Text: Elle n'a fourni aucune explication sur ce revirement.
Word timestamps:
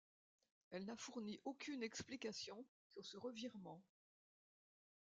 Elle 0.71 0.85
n'a 0.85 0.95
fourni 0.95 1.39
aucune 1.45 1.83
explication 1.83 2.65
sur 2.87 3.05
ce 3.05 3.17
revirement. 3.17 3.83